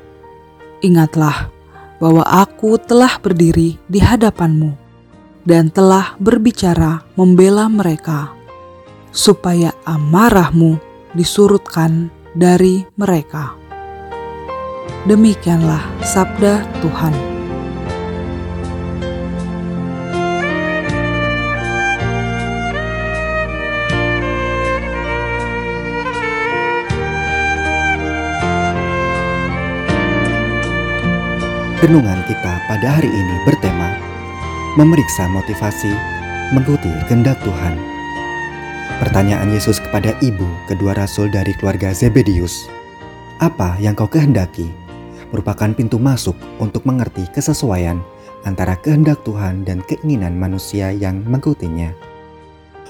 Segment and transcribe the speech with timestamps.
[0.82, 1.54] Ingatlah
[2.02, 4.74] bahwa aku telah berdiri di hadapanmu
[5.46, 8.34] dan telah berbicara membela mereka,
[9.14, 13.52] supaya amarahmu disurutkan dari mereka.
[15.04, 17.14] Demikianlah sabda Tuhan.
[31.82, 33.90] Renungan kita pada hari ini bertema
[34.78, 35.90] Memeriksa motivasi
[36.54, 37.91] mengikuti kehendak Tuhan
[39.02, 42.70] Pertanyaan Yesus kepada ibu kedua rasul dari keluarga Zebedius.
[43.42, 44.70] Apa yang kau kehendaki?
[45.34, 47.98] Merupakan pintu masuk untuk mengerti kesesuaian
[48.46, 51.90] antara kehendak Tuhan dan keinginan manusia yang mengikutinya.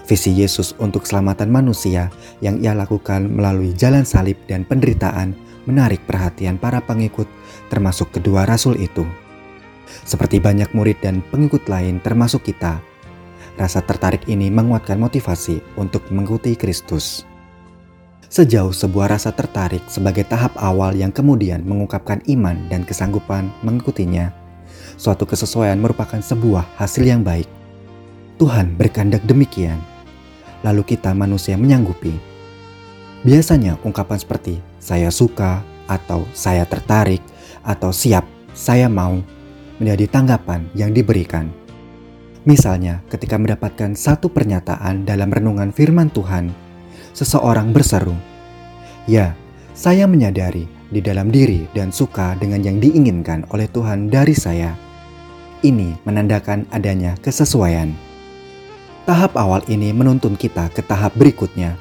[0.04, 2.12] Visi Yesus untuk keselamatan manusia
[2.44, 5.32] yang ia lakukan melalui jalan salib dan penderitaan
[5.64, 7.24] menarik perhatian para pengikut
[7.72, 9.08] termasuk kedua rasul itu.
[10.04, 12.84] Seperti banyak murid dan pengikut lain termasuk kita,
[13.60, 17.28] Rasa tertarik ini menguatkan motivasi untuk mengikuti Kristus.
[18.32, 24.32] Sejauh sebuah rasa tertarik sebagai tahap awal yang kemudian mengungkapkan iman dan kesanggupan mengikutinya,
[24.96, 27.44] suatu kesesuaian merupakan sebuah hasil yang baik.
[28.40, 29.76] Tuhan berkehendak demikian,
[30.64, 32.16] lalu kita manusia menyanggupi.
[33.20, 37.20] Biasanya ungkapan seperti "saya suka" atau "saya tertarik"
[37.60, 38.24] atau "siap,
[38.56, 39.20] saya mau"
[39.76, 41.52] menjadi tanggapan yang diberikan
[42.42, 46.50] Misalnya, ketika mendapatkan satu pernyataan dalam renungan firman Tuhan,
[47.14, 48.18] seseorang berseru,
[49.06, 49.38] "Ya,
[49.78, 54.74] saya menyadari di dalam diri dan suka dengan yang diinginkan oleh Tuhan dari saya."
[55.62, 57.94] Ini menandakan adanya kesesuaian.
[59.06, 61.78] Tahap awal ini menuntun kita ke tahap berikutnya,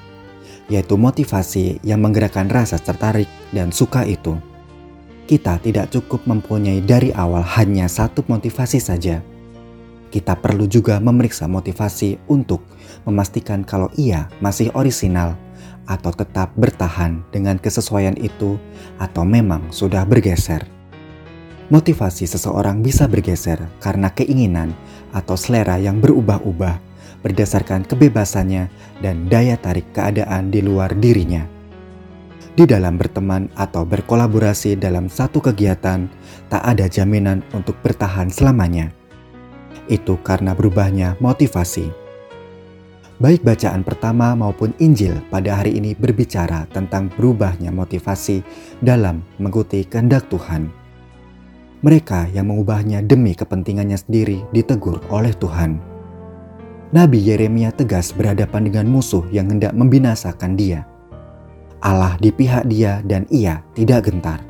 [0.69, 4.37] yaitu motivasi yang menggerakkan rasa tertarik dan suka itu.
[5.25, 9.25] Kita tidak cukup mempunyai dari awal hanya satu motivasi saja
[10.11, 12.67] kita perlu juga memeriksa motivasi untuk
[13.07, 15.39] memastikan kalau ia masih orisinal
[15.87, 18.59] atau tetap bertahan dengan kesesuaian itu
[18.99, 20.67] atau memang sudah bergeser.
[21.71, 24.75] Motivasi seseorang bisa bergeser karena keinginan
[25.15, 26.91] atau selera yang berubah-ubah
[27.23, 28.67] berdasarkan kebebasannya
[28.99, 31.47] dan daya tarik keadaan di luar dirinya.
[32.51, 36.11] Di dalam berteman atau berkolaborasi dalam satu kegiatan,
[36.51, 38.91] tak ada jaminan untuk bertahan selamanya
[39.87, 41.89] itu karena berubahnya motivasi.
[43.21, 48.41] Baik bacaan pertama maupun Injil pada hari ini berbicara tentang berubahnya motivasi
[48.81, 50.73] dalam mengikuti kehendak Tuhan.
[51.85, 55.77] Mereka yang mengubahnya demi kepentingannya sendiri ditegur oleh Tuhan.
[56.91, 60.89] Nabi Yeremia tegas berhadapan dengan musuh yang hendak membinasakan dia.
[61.81, 64.41] Allah di pihak dia dan ia tidak gentar.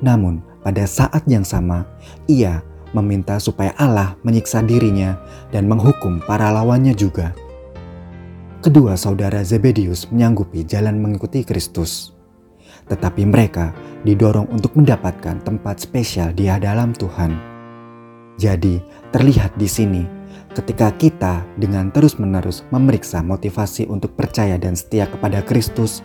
[0.00, 1.84] Namun pada saat yang sama,
[2.28, 2.64] ia
[2.94, 5.18] meminta supaya Allah menyiksa dirinya
[5.50, 7.34] dan menghukum para lawannya juga.
[8.64, 12.16] Kedua saudara Zebedius menyanggupi jalan mengikuti Kristus,
[12.88, 13.76] tetapi mereka
[14.08, 17.36] didorong untuk mendapatkan tempat spesial di dalam Tuhan.
[18.40, 18.80] Jadi,
[19.12, 20.02] terlihat di sini
[20.54, 26.00] ketika kita dengan terus-menerus memeriksa motivasi untuk percaya dan setia kepada Kristus,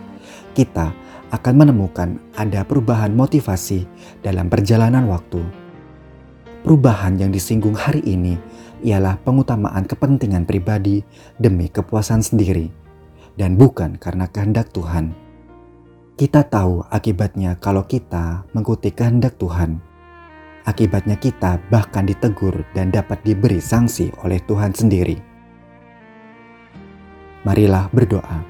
[0.52, 0.90] kita
[1.30, 3.86] akan menemukan ada perubahan motivasi
[4.20, 5.40] dalam perjalanan waktu.
[6.60, 8.36] Perubahan yang disinggung hari ini
[8.84, 11.00] ialah pengutamaan kepentingan pribadi
[11.40, 12.68] demi kepuasan sendiri,
[13.40, 15.16] dan bukan karena kehendak Tuhan.
[16.20, 19.80] Kita tahu akibatnya kalau kita mengikuti kehendak Tuhan.
[20.68, 25.16] Akibatnya kita bahkan ditegur dan dapat diberi sanksi oleh Tuhan sendiri.
[27.48, 28.44] Marilah berdoa.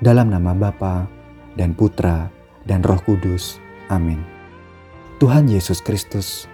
[0.00, 1.04] Dalam nama Bapa
[1.60, 2.32] dan Putra
[2.64, 3.60] dan Roh Kudus.
[3.92, 4.24] Amin.
[5.20, 6.48] Tuhan Yesus Kristus,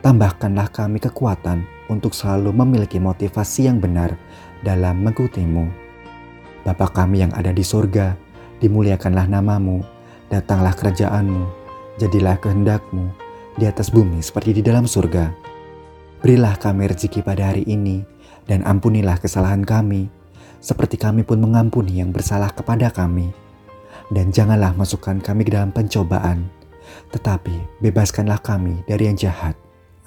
[0.00, 4.14] tambahkanlah kami kekuatan untuk selalu memiliki motivasi yang benar
[4.62, 5.66] dalam mengikutimu.
[6.66, 8.14] Bapa kami yang ada di sorga,
[8.60, 9.80] dimuliakanlah namamu,
[10.28, 11.44] datanglah kerajaanmu,
[11.96, 13.08] jadilah kehendakmu
[13.56, 15.32] di atas bumi seperti di dalam surga.
[16.20, 18.02] Berilah kami rezeki pada hari ini,
[18.50, 20.10] dan ampunilah kesalahan kami,
[20.58, 23.30] seperti kami pun mengampuni yang bersalah kepada kami
[24.12, 26.48] dan janganlah masukkan kami ke dalam pencobaan,
[27.12, 29.67] tetapi bebaskanlah kami dari yang jahat.